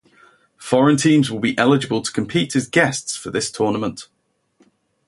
[0.57, 4.07] Foreign teams will be eligible to compete as guests for this tournament.